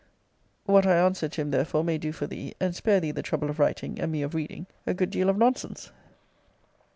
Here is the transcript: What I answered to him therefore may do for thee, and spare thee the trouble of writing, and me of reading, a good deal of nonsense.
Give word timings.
What 0.65 0.87
I 0.87 0.95
answered 0.97 1.31
to 1.33 1.41
him 1.41 1.51
therefore 1.51 1.83
may 1.83 1.99
do 1.99 2.11
for 2.11 2.25
thee, 2.25 2.55
and 2.59 2.75
spare 2.75 2.99
thee 2.99 3.11
the 3.11 3.21
trouble 3.21 3.51
of 3.51 3.59
writing, 3.59 4.01
and 4.01 4.11
me 4.11 4.23
of 4.23 4.33
reading, 4.33 4.65
a 4.87 4.95
good 4.95 5.11
deal 5.11 5.29
of 5.29 5.37
nonsense. 5.37 5.91